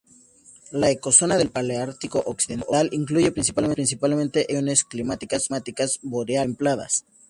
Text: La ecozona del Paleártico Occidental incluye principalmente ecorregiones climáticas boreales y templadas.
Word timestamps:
La 0.71 0.89
ecozona 0.89 1.37
del 1.37 1.51
Paleártico 1.51 2.23
Occidental 2.25 2.89
incluye 2.91 3.31
principalmente 3.31 3.83
ecorregiones 4.51 4.83
climáticas 4.83 5.99
boreales 6.01 6.45
y 6.45 6.47
templadas. 6.53 7.05